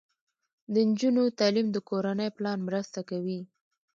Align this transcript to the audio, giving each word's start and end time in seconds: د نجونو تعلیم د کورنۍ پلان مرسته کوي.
د 0.73 0.75
نجونو 0.89 1.23
تعلیم 1.39 1.67
د 1.71 1.77
کورنۍ 1.89 2.29
پلان 2.37 2.59
مرسته 2.67 2.99
کوي. 3.09 3.39